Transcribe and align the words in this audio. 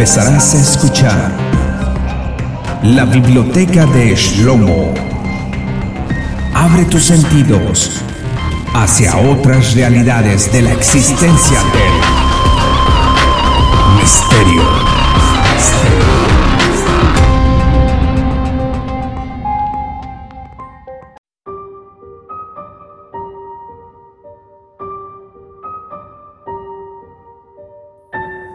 empezarás 0.00 0.54
a 0.54 0.58
escuchar 0.58 1.30
la 2.82 3.04
biblioteca 3.04 3.84
de 3.84 4.14
Shlomo. 4.16 4.94
Abre 6.54 6.86
tus 6.86 7.04
sentidos 7.04 8.00
hacia 8.72 9.14
otras 9.18 9.74
realidades 9.74 10.50
de 10.52 10.62
la 10.62 10.72
existencia 10.72 11.58
del 11.74 11.92
misterio. 14.00 14.62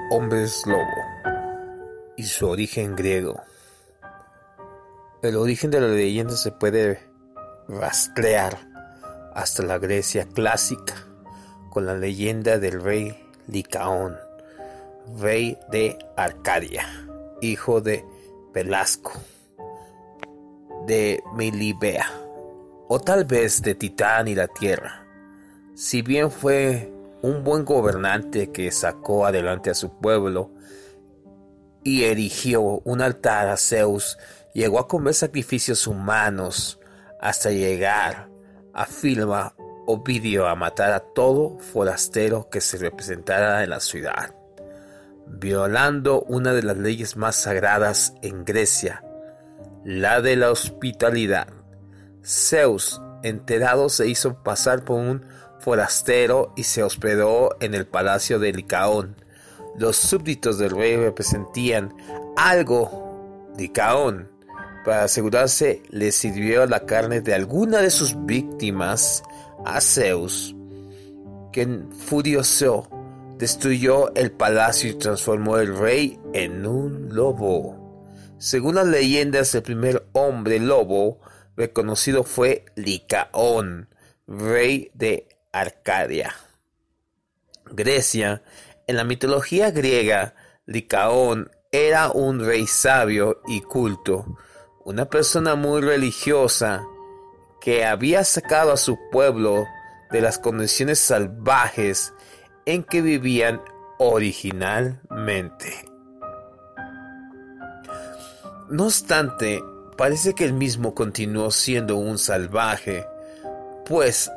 Hombres 0.09 0.63
lobo 0.66 1.14
y 2.17 2.23
su 2.23 2.47
origen 2.47 2.95
griego. 2.95 3.41
El 5.21 5.35
origen 5.35 5.71
de 5.71 5.81
la 5.81 5.87
leyenda 5.87 6.35
se 6.35 6.51
puede 6.51 6.99
rastrear 7.67 8.57
hasta 9.33 9.63
la 9.63 9.79
Grecia 9.79 10.27
clásica 10.27 10.95
con 11.69 11.85
la 11.85 11.95
leyenda 11.95 12.57
del 12.57 12.81
rey 12.81 13.17
Licaón, 13.47 14.17
rey 15.19 15.57
de 15.71 15.97
Arcadia, 16.15 16.85
hijo 17.41 17.81
de 17.81 18.05
Pelasco, 18.53 19.11
de 20.85 21.21
Melibea, 21.35 22.05
o 22.88 22.99
tal 22.99 23.25
vez 23.25 23.61
de 23.61 23.75
Titán 23.75 24.27
y 24.27 24.35
la 24.35 24.47
tierra. 24.47 25.05
Si 25.73 26.02
bien 26.02 26.31
fue 26.31 26.91
un 27.21 27.43
buen 27.43 27.66
gobernante 27.66 28.52
que 28.52 28.71
sacó 28.71 29.25
adelante 29.25 29.69
a 29.69 29.73
su 29.73 29.89
pueblo 29.97 30.52
y 31.86 32.03
erigió 32.03 32.81
un 32.83 33.00
altar 33.00 33.47
a 33.47 33.58
Zeus, 33.58 34.17
llegó 34.53 34.80
a 34.80 34.88
comer 34.88 35.14
sacrificios 35.14 35.86
humanos 35.86 36.80
hasta 37.22 37.52
llegar 37.52 38.28
a 38.73 38.86
Filma 38.86 39.53
Ovidio 39.86 40.47
a 40.47 40.56
matar 40.56 40.91
a 40.94 41.00
todo 41.00 41.59
forastero 41.59 42.50
que 42.50 42.59
se 42.59 42.78
representara 42.78 43.63
en 43.63 43.69
la 43.69 43.80
ciudad, 43.80 44.33
violando 45.28 46.22
una 46.23 46.53
de 46.53 46.63
las 46.63 46.75
leyes 46.75 47.17
más 47.17 47.36
sagradas 47.36 48.16
en 48.23 48.45
Grecia, 48.45 49.03
la 49.83 50.22
de 50.22 50.38
la 50.38 50.50
hospitalidad. 50.50 51.47
Zeus, 52.23 53.00
enterado, 53.22 53.89
se 53.89 54.08
hizo 54.08 54.41
pasar 54.41 54.83
por 54.83 54.97
un 54.97 55.23
forastero 55.59 56.52
y 56.56 56.63
se 56.63 56.81
hospedó 56.81 57.56
en 57.59 57.75
el 57.75 57.86
palacio 57.86 58.39
de 58.39 58.53
Licaón. 58.53 59.17
Los 59.78 59.98
súbditos 59.98 60.58
del 60.58 60.72
rey 60.72 60.95
representían 60.95 61.94
algo. 62.38 63.04
Licaón, 63.58 64.30
para 64.84 65.04
asegurarse, 65.04 65.81
le 65.90 66.12
sirvió 66.12 66.66
la 66.66 66.86
carne 66.86 67.22
de 67.22 67.34
alguna 67.34 67.80
de 67.80 67.90
sus 67.90 68.26
víctimas 68.26 69.23
a 69.66 69.81
Zeus, 69.81 70.56
quien 71.52 71.92
furioso 71.92 72.90
destruyó 73.38 74.14
el 74.16 74.31
palacio 74.31 74.90
y 74.92 74.96
transformó 74.96 75.58
el 75.58 75.76
rey 75.78 76.20
en 76.34 76.66
un 76.66 77.16
lobo. 77.16 78.14
Según 78.38 78.76
las 78.76 78.88
leyendas, 78.88 79.56
el 79.56 79.64
primer 79.64 80.08
hombre 80.14 80.59
lobo 80.59 81.20
reconocido 81.56 82.23
fue 82.23 82.66
Licaón, 82.76 83.90
rey 84.28 84.92
de 84.94 85.28
Arcadia. 85.52 86.36
Grecia, 87.72 88.44
en 88.88 88.95
la 88.95 89.03
mitología 89.03 89.72
griega, 89.72 90.36
Licaón 90.66 91.52
era 91.72 92.09
un 92.09 92.45
rey 92.45 92.67
sabio 92.67 93.41
y 93.47 93.62
culto, 93.62 94.38
una 94.84 95.06
persona 95.06 95.56
muy 95.56 95.81
religiosa 95.81 96.85
que 97.59 97.85
había 97.85 98.23
sacado 98.23 98.72
a 98.72 98.78
su 98.78 98.97
pueblo 99.12 99.66
de 100.12 100.22
las 100.22 100.38
condiciones 100.38 101.00
salvajes 101.00 102.13
en 102.66 102.84
que 102.84 103.01
vivían 103.01 103.62
originalmente. 103.97 105.73
No 108.69 108.85
obstante, 108.85 109.63
parece 109.97 110.34
que 110.34 110.46
él 110.46 110.53
mismo 110.53 110.96
continuó 110.96 111.52
siendo 111.52 111.97
un 111.97 112.17
salvaje, 112.17 113.06
pues 113.85 114.31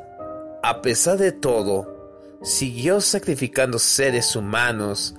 a 0.61 0.81
pesar 0.81 1.17
de 1.17 1.31
todo, 1.31 1.98
siguió 2.41 3.01
sacrificando 3.01 3.79
seres 3.79 4.35
humanos 4.35 5.15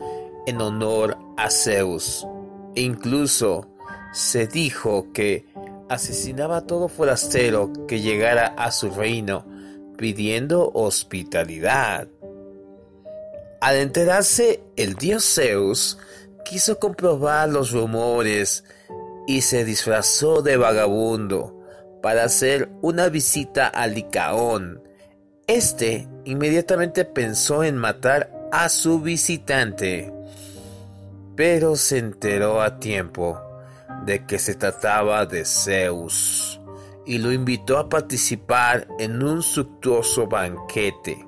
en 0.47 0.61
honor 0.61 1.19
a 1.37 1.51
Zeus. 1.51 2.27
E 2.75 2.83
incluso 2.83 3.69
se 4.13 4.47
dijo 4.47 5.13
que 5.13 5.47
asesinaba 5.89 6.59
a 6.59 6.67
todo 6.67 6.89
forastero 6.89 7.73
que 7.87 8.01
llegara 8.01 8.47
a 8.47 8.71
su 8.71 8.91
reino 8.91 9.45
pidiendo 9.97 10.71
hospitalidad. 10.73 12.09
Al 13.61 13.77
enterarse, 13.77 14.63
el 14.77 14.95
dios 14.95 15.35
Zeus 15.35 15.99
quiso 16.45 16.79
comprobar 16.79 17.49
los 17.51 17.73
rumores 17.73 18.65
y 19.27 19.43
se 19.43 19.65
disfrazó 19.65 20.43
de 20.43 20.57
vagabundo 20.57 21.61
para 22.03 22.25
hacer 22.25 22.71
una 22.81 23.09
visita 23.09 23.67
a 23.69 23.87
Licaón, 23.87 24.83
este 25.47 26.09
inmediatamente 26.25 27.05
pensó 27.05 27.65
en 27.65 27.77
matar 27.77 28.31
a 28.53 28.69
su 28.69 29.01
visitante, 29.01 30.13
pero 31.37 31.77
se 31.77 31.99
enteró 31.99 32.63
a 32.63 32.79
tiempo 32.79 33.41
de 34.05 34.27
que 34.27 34.39
se 34.39 34.55
trataba 34.55 35.27
de 35.27 35.45
Zeus 35.45 36.61
y 37.07 37.19
lo 37.19 37.33
invitó 37.33 37.79
a 37.79 37.89
participar 37.89 38.87
en 38.99 39.23
un 39.23 39.43
suntuoso 39.43 40.27
banquete. 40.27 41.25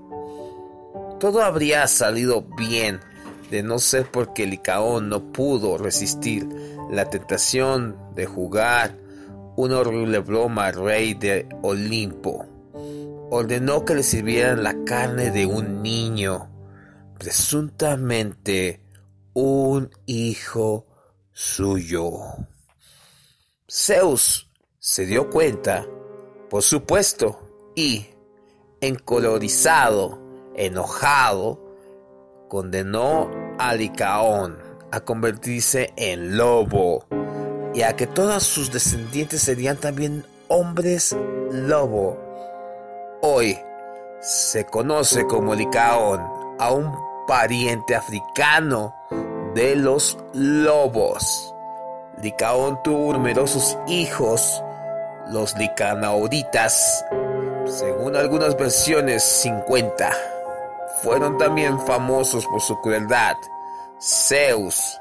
Todo 1.19 1.42
habría 1.42 1.86
salido 1.86 2.42
bien 2.56 3.00
de 3.50 3.62
no 3.62 3.78
ser 3.78 4.06
porque 4.10 4.47
Licaón 4.47 5.08
no 5.08 5.32
pudo 5.32 5.78
resistir 5.78 6.48
la 6.91 7.08
tentación 7.08 7.97
de 8.14 8.26
jugar 8.26 8.97
una 9.56 9.78
horrible 9.78 10.19
broma 10.20 10.66
al 10.66 10.75
rey 10.75 11.14
de 11.14 11.47
Olimpo 11.62 12.51
ordenó 13.34 13.87
que 13.87 13.94
le 13.94 14.03
sirvieran 14.03 14.62
la 14.62 14.84
carne 14.84 15.31
de 15.31 15.47
un 15.47 15.82
niño, 15.82 16.50
presuntamente 17.19 18.84
un 19.32 19.88
hijo 20.04 20.87
suyo. 21.32 22.12
Zeus 23.66 24.50
se 24.78 25.06
dio 25.06 25.31
cuenta, 25.31 25.87
por 26.50 26.62
supuesto, 26.62 27.72
y, 27.75 28.04
encolorizado, 28.82 30.20
enojado, 30.54 31.59
condenó 32.50 33.31
a 33.59 33.75
Licaón 33.75 34.59
a 34.91 35.00
convertirse 35.00 35.94
en 35.97 36.37
lobo 36.37 37.06
y 37.72 37.81
a 37.81 37.97
que 37.97 38.06
todos 38.06 38.43
sus 38.43 38.70
descendientes 38.70 39.41
serían 39.41 39.78
también 39.78 40.22
hombres 40.49 41.16
lobo 41.50 42.31
Hoy 43.24 43.56
se 44.18 44.66
conoce 44.66 45.28
como 45.28 45.54
Licaón 45.54 46.28
a 46.58 46.72
un 46.72 46.92
pariente 47.28 47.94
africano 47.94 48.96
de 49.54 49.76
los 49.76 50.18
lobos. 50.32 51.54
Licaón 52.20 52.82
tuvo 52.82 53.12
numerosos 53.12 53.78
hijos, 53.86 54.60
los 55.28 55.56
licanauritas, 55.56 57.04
según 57.64 58.16
algunas 58.16 58.56
versiones 58.56 59.22
50. 59.22 60.10
Fueron 61.04 61.38
también 61.38 61.78
famosos 61.86 62.44
por 62.46 62.60
su 62.60 62.80
crueldad. 62.80 63.36
Zeus, 64.00 65.00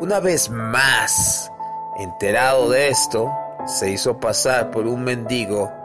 una 0.00 0.18
vez 0.18 0.50
más, 0.50 1.52
enterado 1.98 2.68
de 2.68 2.88
esto, 2.88 3.30
se 3.64 3.92
hizo 3.92 4.18
pasar 4.18 4.72
por 4.72 4.88
un 4.88 5.04
mendigo 5.04 5.79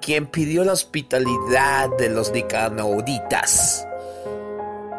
quien 0.00 0.26
pidió 0.26 0.64
la 0.64 0.72
hospitalidad 0.72 1.88
de 1.98 2.08
los 2.08 2.32
Nicanoritas, 2.32 3.86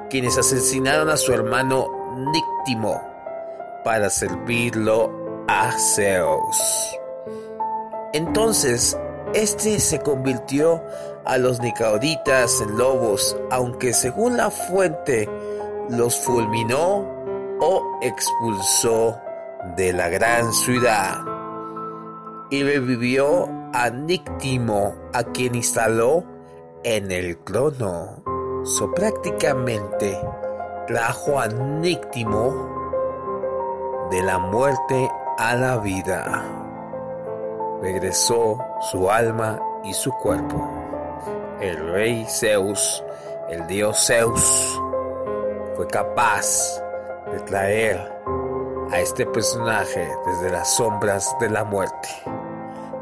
quienes 0.09 0.37
asesinaron 0.37 1.09
a 1.09 1.17
su 1.17 1.33
hermano 1.33 1.87
Níctimo 2.31 3.01
para 3.83 4.09
servirlo 4.09 5.45
a 5.47 5.71
Zeus. 5.71 6.97
Entonces, 8.13 8.97
este 9.33 9.79
se 9.79 9.99
convirtió 9.99 10.81
a 11.25 11.37
los 11.37 11.59
Nicauritas 11.59 12.61
en 12.61 12.77
lobos, 12.77 13.37
aunque 13.51 13.93
según 13.93 14.37
la 14.37 14.49
fuente 14.49 15.29
los 15.89 16.17
fulminó 16.17 17.05
o 17.59 17.99
expulsó 18.01 19.19
de 19.75 19.93
la 19.93 20.09
gran 20.09 20.51
ciudad 20.53 21.19
y 22.49 22.63
revivió 22.63 23.49
a 23.77 23.89
Níctimo, 23.91 24.95
a 25.13 25.23
quien 25.23 25.53
instaló 25.53 26.23
en 26.83 27.11
el 27.11 27.37
trono. 27.43 28.23
So 28.65 28.91
prácticamente 28.91 30.19
trajo 30.87 31.39
a 31.39 31.47
Níctimo 31.47 34.07
de 34.09 34.23
la 34.23 34.39
muerte 34.39 35.11
a 35.37 35.55
la 35.55 35.77
vida. 35.77 36.43
Regresó 37.79 38.57
su 38.89 39.11
alma 39.11 39.61
y 39.83 39.93
su 39.93 40.11
cuerpo. 40.11 40.67
El 41.61 41.91
rey 41.91 42.25
Zeus, 42.27 43.03
el 43.47 43.67
dios 43.67 44.07
Zeus, 44.07 44.81
fue 45.75 45.85
capaz 45.85 46.81
de 47.31 47.39
traer 47.41 48.11
a 48.89 48.99
este 48.99 49.27
personaje 49.27 50.09
desde 50.25 50.49
las 50.49 50.75
sombras 50.75 51.35
de 51.39 51.51
la 51.51 51.63
muerte. 51.63 52.09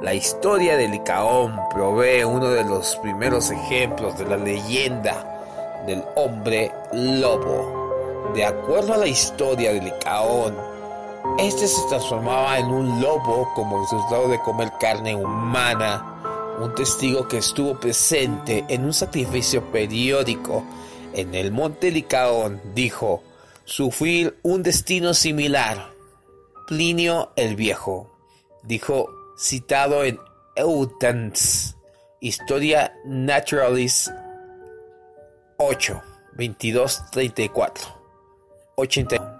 La 0.01 0.13
historia 0.13 0.75
de 0.75 0.89
Licaón 0.89 1.57
provee 1.73 2.23
uno 2.23 2.49
de 2.49 2.63
los 2.65 2.97
primeros 2.97 3.49
ejemplos 3.49 4.17
de 4.17 4.25
la 4.25 4.37
leyenda 4.37 5.83
del 5.87 6.03
hombre 6.15 6.71
lobo. 6.91 8.31
De 8.33 8.43
acuerdo 8.43 8.93
a 8.93 8.97
la 8.97 9.07
historia 9.07 9.73
de 9.73 9.81
Licaón, 9.81 10.55
este 11.39 11.67
se 11.67 11.81
transformaba 11.87 12.59
en 12.59 12.67
un 12.67 13.01
lobo 13.01 13.49
como 13.55 13.81
resultado 13.81 14.27
de 14.27 14.39
comer 14.39 14.71
carne 14.79 15.15
humana. 15.15 16.57
Un 16.59 16.75
testigo 16.75 17.27
que 17.27 17.37
estuvo 17.37 17.79
presente 17.79 18.65
en 18.67 18.85
un 18.85 18.93
sacrificio 18.93 19.63
periódico 19.71 20.63
en 21.13 21.33
el 21.33 21.51
monte 21.53 21.91
Licaón 21.91 22.61
dijo 22.73 23.23
sufrir 23.63 24.37
un 24.43 24.61
destino 24.61 25.13
similar. 25.13 25.93
Plinio 26.67 27.31
el 27.37 27.55
Viejo 27.55 28.11
dijo 28.63 29.24
citado 29.37 30.03
en 30.03 30.19
Eutans, 30.55 31.77
Historia 32.19 32.93
Naturalis 33.05 34.11
8, 35.57 36.01
22, 36.33 37.11
34, 37.11 37.85
81 38.75 39.35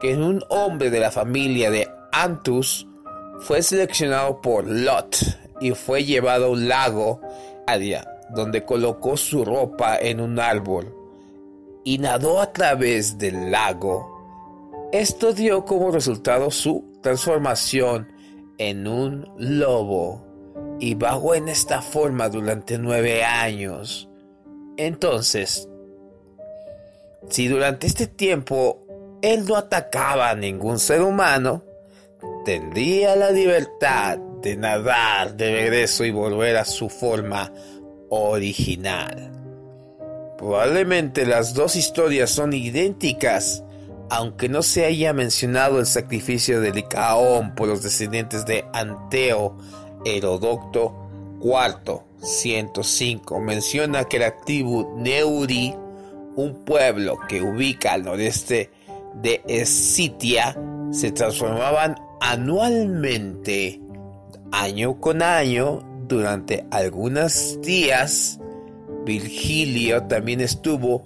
que 0.00 0.16
un 0.16 0.44
hombre 0.48 0.90
de 0.90 1.00
la 1.00 1.10
familia 1.10 1.70
de 1.70 1.88
Antus 2.12 2.86
fue 3.40 3.62
seleccionado 3.62 4.40
por 4.40 4.66
Lot 4.66 5.16
y 5.60 5.72
fue 5.72 6.04
llevado 6.04 6.46
a 6.46 6.50
un 6.50 6.68
lago, 6.68 7.20
Adia, 7.66 8.08
donde 8.30 8.64
colocó 8.64 9.16
su 9.16 9.44
ropa 9.44 9.98
en 9.98 10.20
un 10.20 10.38
árbol 10.38 10.94
y 11.84 11.98
nadó 11.98 12.40
a 12.40 12.52
través 12.52 13.18
del 13.18 13.50
lago. 13.50 14.88
Esto 14.92 15.32
dio 15.32 15.64
como 15.64 15.90
resultado 15.90 16.50
su 16.50 16.84
transformación 17.02 18.12
en 18.58 18.86
un 18.86 19.32
lobo 19.38 20.24
y 20.80 20.94
vagó 20.94 21.34
en 21.34 21.48
esta 21.48 21.80
forma 21.82 22.28
durante 22.28 22.78
nueve 22.78 23.24
años. 23.24 24.08
Entonces, 24.76 25.68
si 27.28 27.48
durante 27.48 27.86
este 27.86 28.06
tiempo 28.06 28.84
él 29.22 29.44
no 29.46 29.56
atacaba 29.56 30.30
a 30.30 30.36
ningún 30.36 30.78
ser 30.78 31.02
humano, 31.02 31.62
tendría 32.44 33.16
la 33.16 33.30
libertad 33.30 34.18
de 34.42 34.56
nadar 34.56 35.36
de 35.36 35.52
regreso 35.52 36.04
y 36.04 36.10
volver 36.10 36.56
a 36.56 36.64
su 36.64 36.88
forma 36.88 37.52
original. 38.08 39.32
Probablemente 40.38 41.26
las 41.26 41.52
dos 41.54 41.74
historias 41.74 42.30
son 42.30 42.52
idénticas, 42.52 43.64
aunque 44.10 44.48
no 44.48 44.62
se 44.62 44.84
haya 44.84 45.12
mencionado 45.12 45.80
el 45.80 45.86
sacrificio 45.86 46.60
de 46.60 46.72
Licaón 46.72 47.54
por 47.54 47.68
los 47.68 47.82
descendientes 47.82 48.46
de 48.46 48.64
Anteo, 48.72 49.56
Herodoto 50.04 50.94
IV, 51.42 52.00
105, 52.22 53.40
menciona 53.40 54.04
que 54.04 54.18
la 54.18 54.40
tribu 54.40 54.96
Neuri, 54.96 55.74
un 56.36 56.64
pueblo 56.64 57.18
que 57.28 57.42
ubica 57.42 57.92
al 57.92 58.04
noreste 58.04 58.70
de 59.22 59.42
Escitia 59.46 60.56
se 60.90 61.12
transformaban 61.12 61.96
anualmente, 62.20 63.80
año 64.52 65.00
con 65.00 65.22
año, 65.22 65.82
durante 66.08 66.64
algunos 66.70 67.60
días. 67.60 68.40
Virgilio 69.04 70.02
también 70.04 70.40
estuvo 70.40 71.04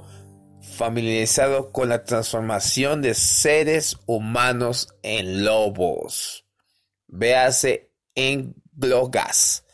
familiarizado 0.62 1.72
con 1.72 1.88
la 1.88 2.04
transformación 2.04 3.02
de 3.02 3.14
seres 3.14 3.98
humanos 4.06 4.94
en 5.02 5.44
lobos. 5.44 6.46
Véase 7.08 7.90
en 8.14 8.54
Glogas 8.72 9.64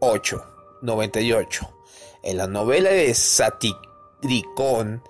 898. 0.00 1.74
En 2.24 2.36
la 2.36 2.46
novela 2.46 2.90
de 2.90 3.14
Satiricón 3.14 5.02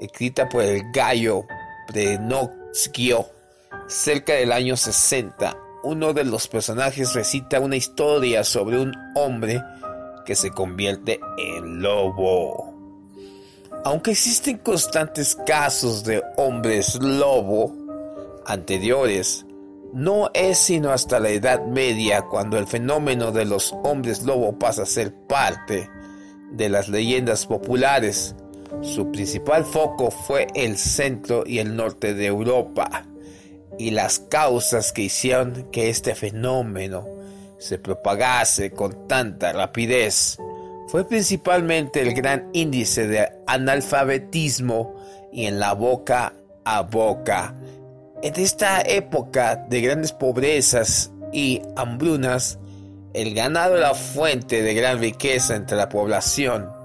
escrita 0.00 0.48
por 0.48 0.62
el 0.62 0.90
gallo 0.92 1.44
Prenoxquio, 1.88 3.26
cerca 3.86 4.34
del 4.34 4.52
año 4.52 4.76
60. 4.76 5.56
Uno 5.84 6.12
de 6.12 6.24
los 6.24 6.48
personajes 6.48 7.14
recita 7.14 7.60
una 7.60 7.76
historia 7.76 8.42
sobre 8.42 8.78
un 8.78 8.92
hombre 9.14 9.62
que 10.24 10.34
se 10.34 10.50
convierte 10.50 11.20
en 11.38 11.80
lobo. 11.80 12.65
Aunque 13.86 14.10
existen 14.10 14.58
constantes 14.58 15.36
casos 15.46 16.02
de 16.02 16.20
hombres 16.36 16.96
lobo 17.00 17.72
anteriores, 18.44 19.46
no 19.92 20.28
es 20.34 20.58
sino 20.58 20.90
hasta 20.90 21.20
la 21.20 21.28
Edad 21.28 21.64
Media 21.66 22.22
cuando 22.22 22.58
el 22.58 22.66
fenómeno 22.66 23.30
de 23.30 23.44
los 23.44 23.72
hombres 23.84 24.24
lobo 24.24 24.58
pasa 24.58 24.82
a 24.82 24.86
ser 24.86 25.14
parte 25.28 25.88
de 26.50 26.68
las 26.68 26.88
leyendas 26.88 27.46
populares. 27.46 28.34
Su 28.82 29.12
principal 29.12 29.64
foco 29.64 30.10
fue 30.10 30.48
el 30.56 30.78
centro 30.78 31.44
y 31.46 31.60
el 31.60 31.76
norte 31.76 32.12
de 32.12 32.26
Europa 32.26 33.04
y 33.78 33.92
las 33.92 34.18
causas 34.18 34.90
que 34.90 35.02
hicieron 35.02 35.70
que 35.70 35.90
este 35.90 36.16
fenómeno 36.16 37.06
se 37.58 37.78
propagase 37.78 38.72
con 38.72 39.06
tanta 39.06 39.52
rapidez 39.52 40.38
fue 40.88 41.06
principalmente 41.06 42.02
el 42.02 42.14
gran 42.14 42.48
índice 42.52 43.06
de 43.06 43.28
analfabetismo 43.46 44.94
y 45.32 45.46
en 45.46 45.58
la 45.58 45.72
boca 45.72 46.32
a 46.64 46.82
boca. 46.82 47.54
En 48.22 48.34
esta 48.36 48.80
época 48.82 49.56
de 49.68 49.80
grandes 49.80 50.12
pobrezas 50.12 51.10
y 51.32 51.62
hambrunas, 51.76 52.58
el 53.12 53.34
ganado 53.34 53.76
era 53.76 53.94
fuente 53.94 54.62
de 54.62 54.74
gran 54.74 54.98
riqueza 55.00 55.56
entre 55.56 55.76
la 55.76 55.88
población 55.88 56.76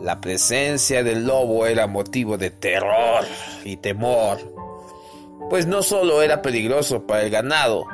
la 0.00 0.20
presencia 0.20 1.02
del 1.02 1.26
lobo 1.26 1.66
era 1.66 1.88
motivo 1.88 2.38
de 2.38 2.50
terror 2.50 3.24
y 3.64 3.78
temor, 3.78 4.38
pues 5.50 5.66
no 5.66 5.82
solo 5.82 6.22
era 6.22 6.40
peligroso 6.40 7.04
para 7.06 7.22
el 7.22 7.30
ganado, 7.30 7.84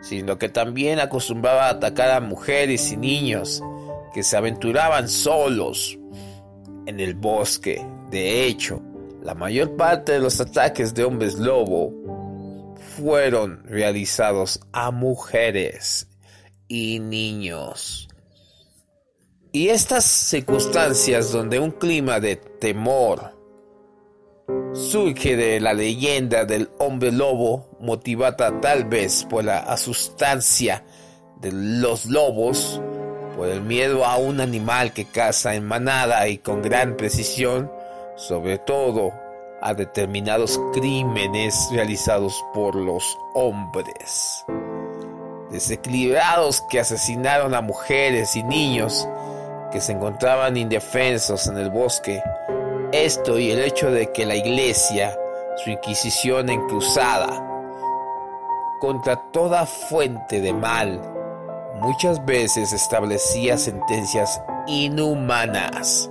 sino 0.00 0.38
que 0.38 0.48
también 0.48 0.98
acostumbraba 0.98 1.66
a 1.66 1.72
atacar 1.72 2.10
a 2.10 2.20
mujeres 2.20 2.90
y 2.90 2.96
niños 2.96 3.62
que 4.12 4.22
se 4.22 4.36
aventuraban 4.36 5.08
solos 5.08 5.98
en 6.86 7.00
el 7.00 7.14
bosque. 7.14 7.84
De 8.10 8.46
hecho, 8.46 8.82
la 9.22 9.34
mayor 9.34 9.76
parte 9.76 10.12
de 10.12 10.18
los 10.18 10.40
ataques 10.40 10.94
de 10.94 11.04
hombres 11.04 11.34
lobo 11.38 11.92
fueron 12.96 13.62
realizados 13.64 14.60
a 14.72 14.90
mujeres 14.90 16.08
y 16.68 16.98
niños. 16.98 18.08
Y 19.52 19.68
estas 19.68 20.04
circunstancias 20.04 21.30
donde 21.30 21.58
un 21.58 21.72
clima 21.72 22.20
de 22.20 22.36
temor 22.36 23.38
surge 24.72 25.36
de 25.36 25.60
la 25.60 25.74
leyenda 25.74 26.44
del 26.44 26.70
hombre 26.78 27.12
lobo, 27.12 27.76
motivada 27.80 28.60
tal 28.60 28.84
vez 28.84 29.24
por 29.28 29.44
la 29.44 29.58
asustancia 29.58 30.84
de 31.40 31.52
los 31.52 32.06
lobos, 32.06 32.80
por 33.36 33.48
el 33.48 33.62
miedo 33.62 34.04
a 34.04 34.16
un 34.16 34.40
animal 34.40 34.92
que 34.92 35.04
caza 35.04 35.54
en 35.54 35.64
manada 35.64 36.28
y 36.28 36.38
con 36.38 36.62
gran 36.62 36.96
precisión, 36.96 37.70
sobre 38.16 38.58
todo 38.58 39.12
a 39.60 39.74
determinados 39.74 40.60
crímenes 40.72 41.68
realizados 41.70 42.44
por 42.52 42.74
los 42.74 43.18
hombres. 43.34 44.44
Desequilibrados 45.50 46.62
que 46.70 46.80
asesinaron 46.80 47.54
a 47.54 47.60
mujeres 47.60 48.34
y 48.36 48.42
niños, 48.42 49.08
que 49.70 49.80
se 49.80 49.92
encontraban 49.92 50.56
indefensos 50.56 51.46
en 51.46 51.58
el 51.58 51.70
bosque. 51.70 52.22
Esto 52.92 53.38
y 53.38 53.50
el 53.50 53.60
hecho 53.60 53.90
de 53.90 54.10
que 54.12 54.26
la 54.26 54.34
iglesia, 54.34 55.16
su 55.62 55.70
inquisición 55.70 56.50
en 56.50 56.66
cruzada, 56.68 57.48
contra 58.80 59.16
toda 59.30 59.64
fuente 59.64 60.40
de 60.40 60.52
mal, 60.52 61.00
muchas 61.76 62.24
veces 62.24 62.72
establecía 62.72 63.58
sentencias 63.58 64.40
inhumanas 64.66 66.10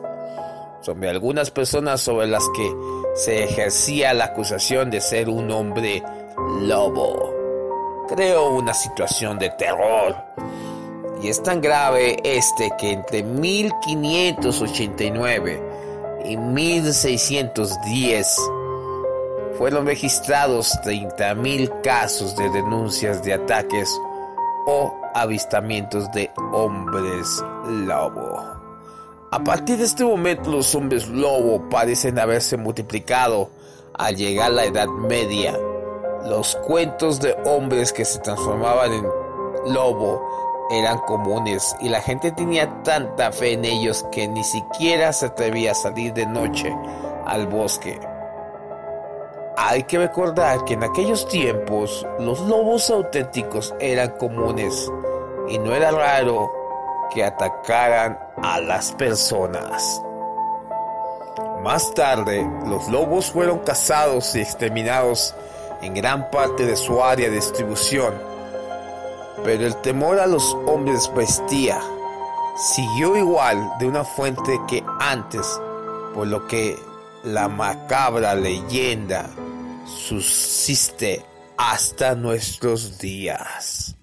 sobre 0.82 1.10
algunas 1.10 1.50
personas 1.52 2.02
sobre 2.02 2.28
las 2.28 2.44
que 2.56 2.76
se 3.16 3.44
ejercía 3.44 4.14
la 4.14 4.26
acusación 4.26 4.90
de 4.90 5.00
ser 5.02 5.30
un 5.30 5.52
hombre 5.52 6.04
lobo. 6.62 7.36
Creó 8.08 8.50
una 8.50 8.74
situación 8.74 9.38
de 9.40 9.50
terror 9.52 10.16
y 11.22 11.30
es 11.30 11.42
tan 11.44 11.62
grave 11.62 12.18
este 12.24 12.72
que 12.80 12.94
entre 12.94 13.22
1589 13.24 15.62
y 16.26 16.36
1610 16.38 18.38
fueron 19.58 19.86
registrados 19.86 20.72
30.000 20.84 21.82
casos 21.82 22.36
de 22.36 22.50
denuncias 22.50 23.24
de 23.24 23.34
ataques 23.34 23.90
o 24.66 25.01
avistamientos 25.14 26.12
de 26.12 26.32
hombres 26.52 27.44
lobo. 27.68 28.40
A 29.32 29.44
partir 29.44 29.78
de 29.78 29.86
este 29.86 30.04
momento 30.04 30.52
los 30.52 30.76
hombres 30.76 31.08
lobo 31.08 31.70
parecen 31.70 32.20
haberse 32.20 32.58
multiplicado 32.58 33.50
al 33.94 34.16
llegar 34.16 34.48
a 34.48 34.56
la 34.56 34.66
Edad 34.66 34.88
Media. 34.88 35.58
Los 36.26 36.56
cuentos 36.58 37.20
de 37.20 37.36
hombres 37.46 37.94
que 37.94 38.06
se 38.06 38.20
transformaban 38.20 38.92
en 38.94 39.06
lobo 39.74 40.22
eran 40.72 41.00
comunes 41.00 41.76
y 41.82 41.90
la 41.90 42.02
gente 42.02 42.32
tenía 42.32 42.84
tanta 42.84 43.32
fe 43.32 43.54
en 43.54 43.66
ellos 43.66 44.06
que 44.12 44.28
ni 44.28 44.44
siquiera 44.44 45.14
se 45.14 45.28
atrevía 45.28 45.72
a 45.72 45.76
salir 45.76 46.14
de 46.14 46.26
noche 46.26 46.76
al 47.26 47.48
bosque. 47.48 48.00
Hay 49.58 49.84
que 49.84 49.98
recordar 49.98 50.64
que 50.66 50.74
en 50.74 50.84
aquellos 50.84 51.28
tiempos 51.28 52.06
los 52.20 52.40
lobos 52.42 52.90
auténticos 52.90 53.76
eran 53.80 54.12
comunes 54.12 54.90
y 55.50 55.60
no 55.60 55.76
era 55.76 55.92
raro 55.92 56.52
que 57.14 57.24
atacaran 57.24 58.18
a 58.42 58.60
las 58.62 58.94
personas. 58.94 60.02
Más 61.64 61.94
tarde, 61.94 62.50
los 62.66 62.88
lobos 62.88 63.32
fueron 63.32 63.60
cazados 63.60 64.36
y 64.36 64.42
exterminados 64.42 65.36
en 65.82 65.94
gran 65.94 66.32
parte 66.32 66.66
de 66.66 66.76
su 66.76 67.04
área 67.04 67.30
de 67.30 67.36
distribución, 67.36 68.14
pero 69.44 69.66
el 69.66 69.76
temor 69.78 70.20
a 70.20 70.28
los 70.28 70.56
hombres 70.66 71.12
vestía 71.14 71.80
siguió 72.56 73.18
igual 73.18 73.74
de 73.80 73.88
una 73.88 74.04
fuente 74.04 74.60
que 74.68 74.84
antes, 75.00 75.60
por 76.14 76.28
lo 76.28 76.48
que 76.48 76.80
la 77.24 77.48
macabra 77.48 78.36
leyenda 78.36 79.30
subsiste 79.86 81.24
hasta 81.58 82.16
nuestros 82.16 82.98
días. 82.98 83.96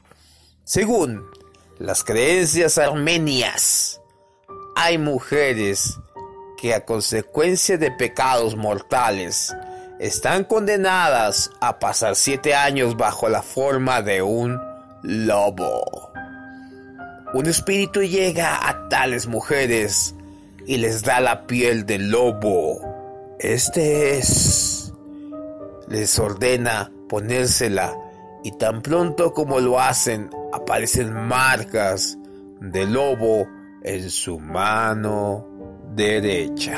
Según 0.64 1.24
las 1.78 2.04
creencias 2.04 2.78
armenias, 2.78 4.00
hay 4.76 4.98
mujeres 4.98 5.98
que 6.56 6.74
a 6.74 6.84
consecuencia 6.84 7.78
de 7.78 7.90
pecados 7.90 8.56
mortales 8.56 9.54
están 9.98 10.44
condenadas 10.44 11.50
a 11.60 11.78
pasar 11.78 12.14
siete 12.14 12.54
años 12.54 12.96
bajo 12.96 13.28
la 13.28 13.42
forma 13.42 14.02
de 14.02 14.22
un 14.22 14.60
lobo. 15.02 16.12
Un 17.34 17.46
espíritu 17.46 18.02
llega 18.02 18.68
a 18.68 18.88
tales 18.88 19.26
mujeres 19.26 20.14
y 20.66 20.78
les 20.78 21.02
da 21.02 21.20
la 21.20 21.46
piel 21.46 21.84
de 21.86 21.98
lobo. 21.98 22.87
Este 23.38 24.18
es 24.18 24.92
les 25.86 26.18
ordena 26.18 26.92
ponérsela 27.08 27.96
y 28.42 28.50
tan 28.52 28.82
pronto 28.82 29.32
como 29.32 29.60
lo 29.60 29.78
hacen 29.78 30.28
aparecen 30.52 31.12
marcas 31.12 32.18
de 32.60 32.84
lobo 32.84 33.46
en 33.84 34.10
su 34.10 34.40
mano 34.40 35.46
derecha. 35.94 36.76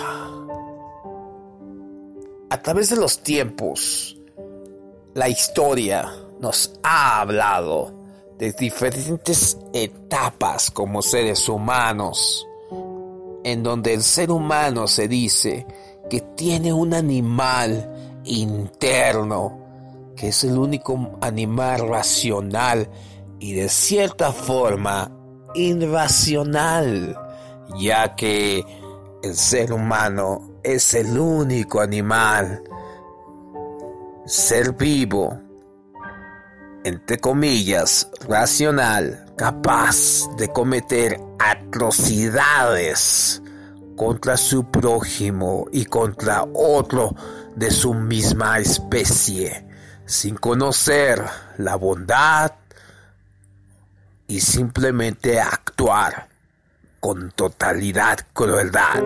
A 2.51 2.63
través 2.63 2.91
de 2.91 2.97
los 2.97 3.23
tiempos, 3.23 4.19
la 5.15 5.31
historia 5.31 6.13
nos 6.41 6.79
ha 6.83 7.23
hablado 7.23 7.95
de 8.37 8.53
diferentes 8.53 9.57
etapas 9.73 10.71
como 10.71 11.01
seres 11.01 11.49
humanos, 11.49 12.47
en 13.45 13.63
donde 13.63 13.95
el 13.95 14.03
ser 14.03 14.31
humano 14.31 14.87
se 14.87 15.09
dice 15.09 15.67
que 16.11 16.21
tiene 16.37 16.75
un 16.75 16.93
animal 16.93 18.21
interno, 18.25 19.59
que 20.17 20.29
es 20.29 20.45
el 20.45 20.59
único 20.59 21.17
animal 21.23 21.89
racional 21.89 22.91
y 23.39 23.55
de 23.55 23.71
cierta 23.71 24.33
forma 24.33 25.11
irracional, 25.55 27.17
ya 27.79 28.15
que 28.17 28.63
el 29.23 29.35
ser 29.35 29.73
humano 29.73 30.59
es 30.63 30.93
el 30.95 31.17
único 31.17 31.81
animal, 31.81 32.63
ser 34.27 34.73
vivo, 34.73 35.41
entre 36.85 37.19
comillas, 37.19 38.11
racional, 38.29 39.33
capaz 39.37 40.29
de 40.37 40.49
cometer 40.49 41.19
atrocidades 41.39 43.41
contra 44.01 44.39
su 44.39 44.65
prójimo 44.71 45.67
y 45.73 45.85
contra 45.85 46.47
otro 46.55 47.15
de 47.55 47.71
su 47.71 47.93
misma 47.93 48.59
especie, 48.59 49.67
sin 50.07 50.37
conocer 50.37 51.23
la 51.59 51.77
bondad 51.77 52.51
y 54.27 54.41
simplemente 54.41 55.39
actuar 55.39 56.31
con 56.99 57.31
totalidad 57.33 58.21
crueldad, 58.33 59.05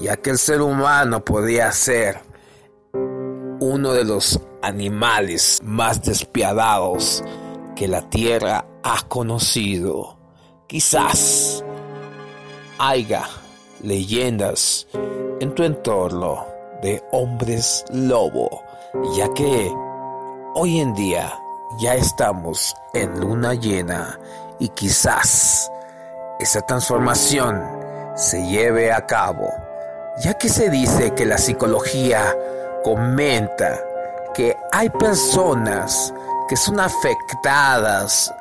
ya 0.00 0.16
que 0.16 0.30
el 0.30 0.38
ser 0.38 0.62
humano 0.62 1.22
podía 1.22 1.70
ser 1.70 2.20
uno 2.94 3.92
de 3.92 4.04
los 4.06 4.40
animales 4.62 5.60
más 5.62 6.02
despiadados 6.02 7.22
que 7.76 7.86
la 7.86 8.08
tierra 8.08 8.64
ha 8.82 9.02
conocido. 9.08 10.18
Quizás 10.66 11.62
haya 12.78 13.28
leyendas 13.82 14.86
en 15.40 15.54
tu 15.54 15.64
entorno 15.64 16.46
de 16.82 17.02
hombres 17.12 17.84
lobo, 17.90 18.62
ya 19.16 19.32
que 19.34 19.72
hoy 20.54 20.80
en 20.80 20.94
día 20.94 21.32
ya 21.78 21.94
estamos 21.94 22.74
en 22.94 23.20
luna 23.20 23.54
llena 23.54 24.18
y 24.58 24.68
quizás 24.70 25.70
esa 26.38 26.60
transformación 26.62 27.62
se 28.16 28.44
lleve 28.46 28.92
a 28.92 29.06
cabo, 29.06 29.48
ya 30.22 30.34
que 30.34 30.48
se 30.48 30.70
dice 30.70 31.14
que 31.14 31.26
la 31.26 31.38
psicología 31.38 32.34
comenta 32.82 33.78
que 34.34 34.56
hay 34.72 34.88
personas 34.90 36.12
que 36.48 36.56
son 36.56 36.80
afectadas 36.80 38.32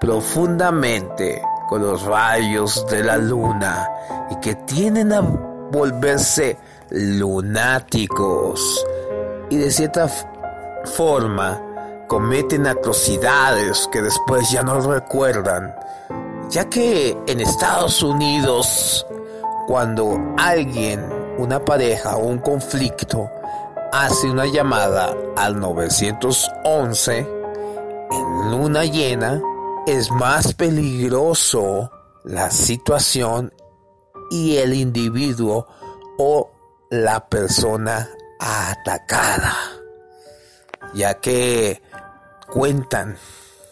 profundamente 0.00 1.42
con 1.68 1.82
los 1.82 2.02
rayos 2.02 2.86
de 2.88 3.02
la 3.02 3.16
luna 3.16 3.88
y 4.30 4.36
que 4.36 4.54
tienen 4.54 5.12
a 5.12 5.20
volverse 5.20 6.56
lunáticos. 6.90 8.84
Y 9.50 9.56
de 9.56 9.70
cierta 9.70 10.08
forma 10.96 11.60
cometen 12.08 12.66
atrocidades 12.66 13.88
que 13.90 14.02
después 14.02 14.50
ya 14.50 14.62
no 14.62 14.80
recuerdan, 14.80 15.74
ya 16.50 16.68
que 16.68 17.16
en 17.26 17.40
Estados 17.40 18.02
Unidos 18.02 19.06
cuando 19.66 20.34
alguien, 20.38 21.04
una 21.38 21.64
pareja 21.64 22.16
o 22.16 22.26
un 22.26 22.38
conflicto 22.38 23.28
hace 23.92 24.30
una 24.30 24.46
llamada 24.46 25.12
al 25.36 25.58
911 25.58 27.18
en 27.18 28.50
luna 28.50 28.84
llena, 28.84 29.42
es 29.86 30.10
más 30.10 30.52
peligroso 30.54 31.90
la 32.24 32.50
situación 32.50 33.52
y 34.30 34.56
el 34.56 34.74
individuo 34.74 35.68
o 36.18 36.50
la 36.90 37.28
persona 37.28 38.08
atacada, 38.40 39.54
ya 40.92 41.14
que 41.20 41.82
cuentan 42.52 43.16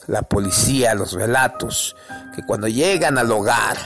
la 0.06 0.22
policía, 0.22 0.94
los 0.94 1.12
relatos, 1.12 1.96
que 2.34 2.42
cuando 2.46 2.68
llegan 2.68 3.18
al 3.18 3.32
hogar 3.32 3.76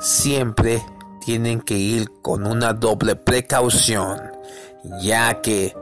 siempre 0.00 0.84
tienen 1.24 1.60
que 1.60 1.74
ir 1.74 2.10
con 2.22 2.44
una 2.44 2.72
doble 2.72 3.14
precaución, 3.14 4.32
ya 5.00 5.40
que 5.42 5.76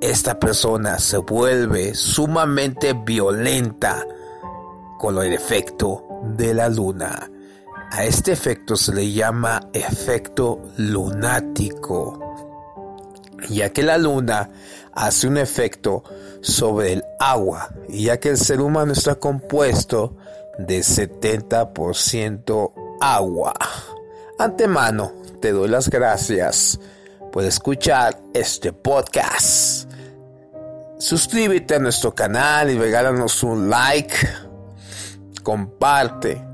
esta 0.00 0.40
persona 0.40 0.98
se 0.98 1.18
vuelve 1.18 1.94
sumamente 1.94 2.94
violenta 2.94 4.04
con 4.98 5.18
el 5.18 5.32
efecto 5.32 6.04
de 6.36 6.54
la 6.54 6.68
luna. 6.68 7.30
A 7.90 8.04
este 8.04 8.32
efecto 8.32 8.76
se 8.76 8.94
le 8.94 9.12
llama 9.12 9.68
efecto 9.72 10.60
lunático, 10.76 12.18
ya 13.48 13.70
que 13.70 13.82
la 13.82 13.98
luna 13.98 14.50
hace 14.92 15.28
un 15.28 15.38
efecto 15.38 16.02
sobre 16.40 16.94
el 16.94 17.04
agua, 17.20 17.70
ya 17.88 18.18
que 18.18 18.30
el 18.30 18.38
ser 18.38 18.60
humano 18.60 18.92
está 18.92 19.16
compuesto 19.16 20.16
de 20.58 20.80
70% 20.80 22.72
agua. 23.00 23.54
Antemano, 24.38 25.12
te 25.40 25.52
doy 25.52 25.68
las 25.68 25.88
gracias 25.88 26.78
por 27.32 27.44
escuchar 27.44 28.18
este 28.32 28.72
podcast. 28.72 29.90
Suscríbete 30.98 31.74
a 31.74 31.78
nuestro 31.78 32.14
canal 32.14 32.70
y 32.70 32.78
regálanos 32.78 33.42
un 33.42 33.68
like, 33.68 34.16
comparte 35.44 36.44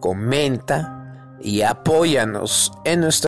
comenta 0.00 1.36
y 1.40 1.62
apóyanos 1.62 2.70
en 2.84 3.00
nuestra 3.00 3.18